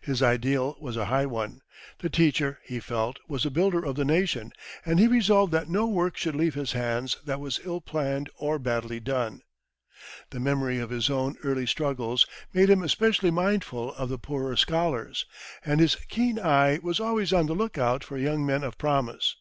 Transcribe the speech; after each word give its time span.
His 0.00 0.24
ideal 0.24 0.76
was 0.80 0.96
a 0.96 1.04
high 1.04 1.26
one. 1.26 1.60
The 2.00 2.10
teacher, 2.10 2.58
he 2.64 2.80
felt, 2.80 3.20
was 3.28 3.46
a 3.46 3.50
builder 3.52 3.84
of 3.84 3.94
the 3.94 4.04
nation, 4.04 4.50
and 4.84 4.98
he 4.98 5.06
resolved 5.06 5.52
that 5.52 5.68
no 5.68 5.86
work 5.86 6.16
should 6.16 6.34
leave 6.34 6.54
his 6.54 6.72
hands 6.72 7.18
that 7.26 7.38
was 7.38 7.60
ill 7.62 7.80
planned 7.80 8.28
or 8.38 8.58
badly 8.58 8.98
done. 8.98 9.42
The 10.30 10.40
memory 10.40 10.80
of 10.80 10.90
his 10.90 11.08
own 11.08 11.36
early 11.44 11.64
struggles 11.66 12.26
made 12.52 12.70
him 12.70 12.82
especially 12.82 13.30
mindful 13.30 13.94
of 13.94 14.08
the 14.08 14.18
poorer 14.18 14.56
scholars, 14.56 15.26
and 15.64 15.78
his 15.78 15.94
keen 16.08 16.40
eye 16.40 16.80
was 16.82 16.98
always 16.98 17.32
on 17.32 17.46
the 17.46 17.54
look 17.54 17.78
out 17.78 18.02
for 18.02 18.18
young 18.18 18.44
men 18.44 18.64
of 18.64 18.78
promise. 18.78 19.36